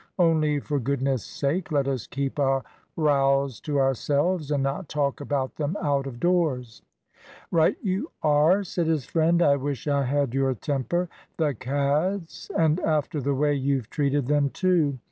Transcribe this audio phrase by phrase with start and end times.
[0.17, 2.63] Only, for goodness' sake, let us keep our
[2.95, 6.81] rows to ourselves, and not talk about them out of doors."
[7.51, 9.43] "Right you are!" said his friend.
[9.43, 11.07] "I wish I had your temper.
[11.37, 12.49] The cads!
[12.57, 14.97] And after the way you've treated them, too.